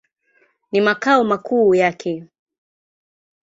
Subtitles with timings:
[0.71, 2.25] Ni makao makuu yake.